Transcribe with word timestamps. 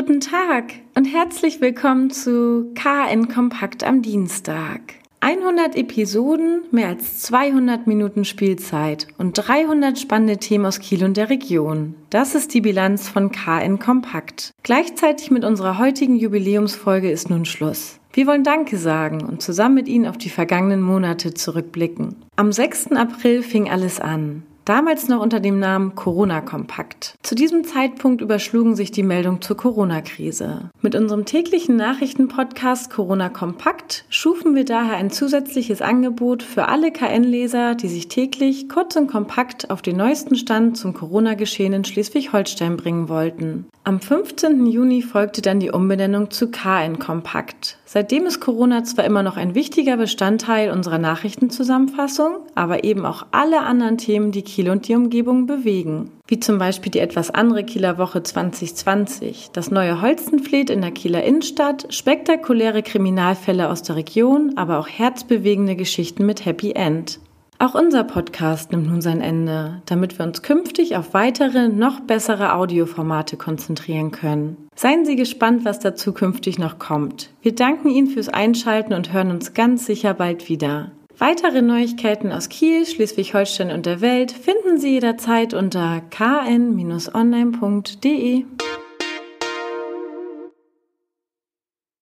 Guten 0.00 0.20
Tag 0.20 0.72
und 0.96 1.04
herzlich 1.04 1.60
willkommen 1.60 2.08
zu 2.08 2.72
KN 2.74 3.28
Kompakt 3.28 3.84
am 3.84 4.00
Dienstag. 4.00 4.80
100 5.20 5.76
Episoden, 5.76 6.62
mehr 6.70 6.88
als 6.88 7.18
200 7.18 7.86
Minuten 7.86 8.24
Spielzeit 8.24 9.08
und 9.18 9.34
300 9.34 9.98
spannende 9.98 10.38
Themen 10.38 10.64
aus 10.64 10.78
Kiel 10.78 11.04
und 11.04 11.18
der 11.18 11.28
Region. 11.28 11.96
Das 12.08 12.34
ist 12.34 12.54
die 12.54 12.62
Bilanz 12.62 13.10
von 13.10 13.30
KN 13.30 13.78
Kompakt. 13.78 14.54
Gleichzeitig 14.62 15.30
mit 15.30 15.44
unserer 15.44 15.76
heutigen 15.76 16.16
Jubiläumsfolge 16.16 17.10
ist 17.10 17.28
nun 17.28 17.44
Schluss. 17.44 18.00
Wir 18.14 18.26
wollen 18.26 18.42
Danke 18.42 18.78
sagen 18.78 19.20
und 19.22 19.42
zusammen 19.42 19.74
mit 19.74 19.86
Ihnen 19.86 20.06
auf 20.06 20.16
die 20.16 20.30
vergangenen 20.30 20.80
Monate 20.80 21.34
zurückblicken. 21.34 22.16
Am 22.36 22.52
6. 22.52 22.92
April 22.92 23.42
fing 23.42 23.68
alles 23.68 24.00
an 24.00 24.44
damals 24.64 25.08
noch 25.08 25.20
unter 25.20 25.40
dem 25.40 25.58
Namen 25.58 25.94
Corona-Kompakt. 25.94 27.14
Zu 27.22 27.34
diesem 27.34 27.64
Zeitpunkt 27.64 28.20
überschlugen 28.20 28.76
sich 28.76 28.90
die 28.90 29.02
Meldungen 29.02 29.42
zur 29.42 29.56
Corona-Krise. 29.56 30.70
Mit 30.82 30.94
unserem 30.94 31.24
täglichen 31.24 31.76
Nachrichtenpodcast 31.76 32.90
Corona 32.90 33.28
Kompakt 33.28 34.04
schufen 34.08 34.54
wir 34.54 34.64
daher 34.64 34.96
ein 34.96 35.10
zusätzliches 35.10 35.82
Angebot 35.82 36.42
für 36.42 36.68
alle 36.68 36.92
KN-Leser, 36.92 37.74
die 37.74 37.88
sich 37.88 38.08
täglich 38.08 38.68
kurz 38.68 38.96
und 38.96 39.06
kompakt 39.06 39.70
auf 39.70 39.82
den 39.82 39.96
neuesten 39.96 40.36
Stand 40.36 40.76
zum 40.76 40.94
Corona-Geschehen 40.94 41.72
in 41.72 41.84
Schleswig-Holstein 41.84 42.76
bringen 42.76 43.08
wollten. 43.08 43.66
Am 43.82 43.98
15. 43.98 44.66
Juni 44.66 45.00
folgte 45.00 45.40
dann 45.40 45.58
die 45.58 45.70
Umbenennung 45.70 46.30
zu 46.30 46.50
KN 46.50 46.98
Kompakt. 46.98 47.78
Seitdem 47.86 48.26
ist 48.26 48.38
Corona 48.38 48.84
zwar 48.84 49.06
immer 49.06 49.22
noch 49.22 49.38
ein 49.38 49.54
wichtiger 49.54 49.96
Bestandteil 49.96 50.70
unserer 50.70 50.98
Nachrichtenzusammenfassung, 50.98 52.40
aber 52.54 52.84
eben 52.84 53.06
auch 53.06 53.24
alle 53.30 53.62
anderen 53.62 53.96
Themen, 53.96 54.32
die 54.32 54.42
Kiel 54.42 54.68
und 54.68 54.86
die 54.86 54.94
Umgebung 54.94 55.46
bewegen. 55.46 56.10
Wie 56.26 56.38
zum 56.38 56.58
Beispiel 56.58 56.92
die 56.92 56.98
etwas 56.98 57.30
andere 57.30 57.64
Kieler 57.64 57.96
Woche 57.96 58.22
2020, 58.22 59.48
das 59.54 59.70
neue 59.70 60.02
Holzenfleet 60.02 60.68
in 60.68 60.82
der 60.82 60.92
Kieler 60.92 61.24
Innenstadt, 61.24 61.86
spektakuläre 61.88 62.82
Kriminalfälle 62.82 63.70
aus 63.70 63.82
der 63.82 63.96
Region, 63.96 64.52
aber 64.56 64.78
auch 64.78 64.88
herzbewegende 64.88 65.74
Geschichten 65.74 66.26
mit 66.26 66.44
Happy 66.44 66.72
End. 66.72 67.18
Auch 67.62 67.74
unser 67.74 68.04
Podcast 68.04 68.72
nimmt 68.72 68.86
nun 68.86 69.02
sein 69.02 69.20
Ende, 69.20 69.82
damit 69.84 70.18
wir 70.18 70.24
uns 70.24 70.40
künftig 70.40 70.96
auf 70.96 71.12
weitere, 71.12 71.68
noch 71.68 72.00
bessere 72.00 72.54
Audioformate 72.54 73.36
konzentrieren 73.36 74.12
können. 74.12 74.56
Seien 74.74 75.04
Sie 75.04 75.14
gespannt, 75.14 75.66
was 75.66 75.78
da 75.78 75.94
zukünftig 75.94 76.58
noch 76.58 76.78
kommt. 76.78 77.28
Wir 77.42 77.54
danken 77.54 77.90
Ihnen 77.90 78.06
fürs 78.06 78.30
Einschalten 78.30 78.94
und 78.94 79.12
hören 79.12 79.30
uns 79.30 79.52
ganz 79.52 79.84
sicher 79.84 80.14
bald 80.14 80.48
wieder. 80.48 80.92
Weitere 81.18 81.60
Neuigkeiten 81.60 82.32
aus 82.32 82.48
Kiel, 82.48 82.86
Schleswig-Holstein 82.86 83.70
und 83.70 83.84
der 83.84 84.00
Welt 84.00 84.32
finden 84.32 84.78
Sie 84.78 84.92
jederzeit 84.92 85.52
unter 85.52 86.00
kn-online.de. 86.08 87.10